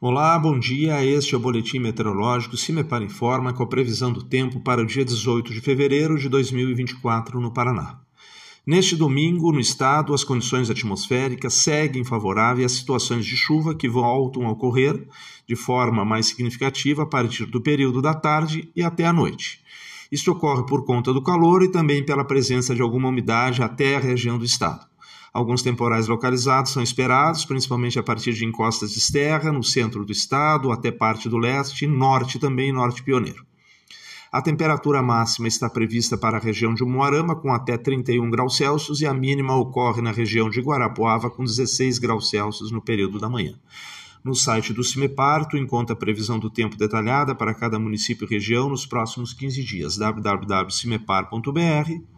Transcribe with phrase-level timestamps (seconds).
[0.00, 1.04] Olá, bom dia.
[1.04, 5.04] Este é o boletim meteorológico Cimepar Informa com a previsão do tempo para o dia
[5.04, 7.98] 18 de fevereiro de 2024 no Paraná.
[8.64, 14.46] Neste domingo, no estado, as condições atmosféricas seguem favoráveis às situações de chuva que voltam
[14.46, 15.04] a ocorrer
[15.48, 19.60] de forma mais significativa a partir do período da tarde e até a noite.
[20.12, 24.00] Isso ocorre por conta do calor e também pela presença de alguma umidade até a
[24.00, 24.87] região do estado.
[25.32, 30.12] Alguns temporais localizados são esperados, principalmente a partir de encostas de serra, no centro do
[30.12, 33.46] estado, até parte do leste, norte também, norte pioneiro.
[34.30, 39.00] A temperatura máxima está prevista para a região de Umuarama, com até 31 graus Celsius,
[39.00, 43.28] e a mínima ocorre na região de Guarapuava, com 16 graus Celsius no período da
[43.28, 43.54] manhã.
[44.22, 48.30] No site do CIMEPAR, tu encontra a previsão do tempo detalhada para cada município e
[48.30, 49.96] região nos próximos 15 dias.
[49.96, 52.17] www.cimepar.br